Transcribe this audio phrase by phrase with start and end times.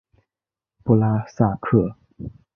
[0.83, 1.95] 布拉萨克。